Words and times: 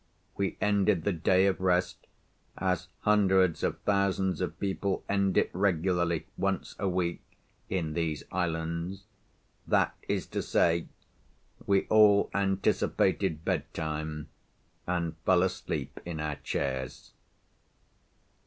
We 0.35 0.57
ended 0.59 1.03
the 1.03 1.13
day 1.13 1.45
of 1.45 1.61
rest, 1.61 2.07
as 2.57 2.87
hundreds 3.01 3.61
of 3.61 3.79
thousands 3.81 4.41
of 4.41 4.59
people 4.59 5.03
end 5.07 5.37
it 5.37 5.51
regularly, 5.53 6.25
once 6.37 6.75
a 6.79 6.89
week, 6.89 7.21
in 7.69 7.93
these 7.93 8.23
islands—that 8.31 9.95
is 10.07 10.25
to 10.25 10.41
say, 10.41 10.87
we 11.67 11.85
all 11.89 12.31
anticipated 12.33 13.45
bedtime, 13.45 14.29
and 14.87 15.17
fell 15.17 15.43
asleep 15.43 15.99
in 16.03 16.19
our 16.19 16.37
chairs. 16.37 17.13